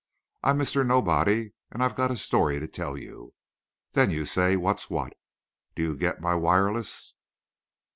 I'm 0.41 0.57
Mr. 0.57 0.83
Nobody; 0.83 1.51
and 1.69 1.83
I've 1.83 1.93
got 1.93 2.09
a 2.09 2.17
story 2.17 2.59
to 2.59 2.67
tell 2.67 2.97
you. 2.97 3.35
Then 3.91 4.09
you 4.09 4.25
say 4.25 4.55
what's 4.57 4.89
what. 4.89 5.13
Do 5.75 5.83
you 5.83 5.95
get 5.95 6.19
my 6.19 6.33
wireless?" 6.33 7.13